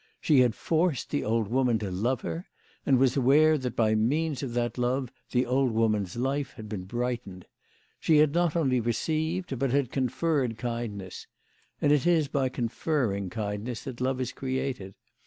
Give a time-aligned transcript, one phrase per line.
[0.19, 2.47] She had forced the old woman to love her,
[2.87, 6.85] and was aware that by means of that love the old woman's life had been
[6.85, 7.45] brightened.
[7.99, 11.27] She had not only received, but had conferred kindness,
[11.79, 14.95] and it is by conferring kindness that love is created.